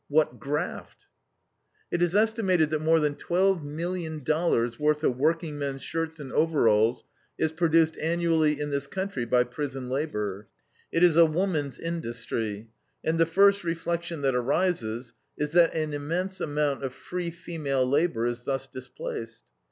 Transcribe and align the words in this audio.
What 0.07 0.39
graft! 0.39 1.05
It 1.91 2.01
is 2.01 2.15
estimated 2.15 2.71
that 2.71 2.81
more 2.81 2.99
than 2.99 3.13
twelve 3.13 3.63
million 3.63 4.23
dollars' 4.23 4.79
worth 4.79 5.03
of 5.03 5.15
workingmen's 5.19 5.83
shirts 5.83 6.19
and 6.19 6.33
overalls 6.33 7.03
is 7.37 7.51
produced 7.51 7.99
annually 7.99 8.59
in 8.59 8.71
this 8.71 8.87
country 8.87 9.25
by 9.25 9.43
prison 9.43 9.89
labor. 9.91 10.47
It 10.91 11.03
is 11.03 11.17
a 11.17 11.27
woman's 11.27 11.77
industry, 11.77 12.67
and 13.03 13.19
the 13.19 13.27
first 13.27 13.63
reflection 13.63 14.23
that 14.23 14.33
arises 14.33 15.13
is 15.37 15.51
that 15.51 15.75
an 15.75 15.93
immense 15.93 16.41
amount 16.41 16.83
of 16.83 16.95
free 16.95 17.29
female 17.29 17.85
labor 17.87 18.25
is 18.25 18.41
thus 18.43 18.65
displaced. 18.65 19.43